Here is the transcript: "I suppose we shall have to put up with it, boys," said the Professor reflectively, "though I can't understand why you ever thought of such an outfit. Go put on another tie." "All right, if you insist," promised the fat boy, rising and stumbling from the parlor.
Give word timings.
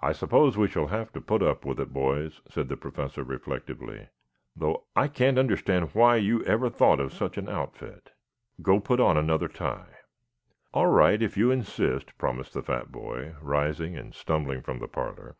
"I 0.00 0.12
suppose 0.12 0.56
we 0.56 0.66
shall 0.66 0.86
have 0.86 1.12
to 1.12 1.20
put 1.20 1.42
up 1.42 1.66
with 1.66 1.78
it, 1.78 1.92
boys," 1.92 2.40
said 2.48 2.70
the 2.70 2.76
Professor 2.78 3.22
reflectively, 3.22 4.08
"though 4.56 4.86
I 4.96 5.08
can't 5.08 5.36
understand 5.38 5.90
why 5.92 6.16
you 6.16 6.42
ever 6.46 6.70
thought 6.70 7.00
of 7.00 7.12
such 7.12 7.36
an 7.36 7.50
outfit. 7.50 8.12
Go 8.62 8.80
put 8.80 8.98
on 8.98 9.18
another 9.18 9.46
tie." 9.48 9.96
"All 10.72 10.86
right, 10.86 11.20
if 11.20 11.36
you 11.36 11.50
insist," 11.50 12.16
promised 12.16 12.54
the 12.54 12.62
fat 12.62 12.90
boy, 12.90 13.34
rising 13.42 13.94
and 13.94 14.14
stumbling 14.14 14.62
from 14.62 14.78
the 14.78 14.88
parlor. 14.88 15.36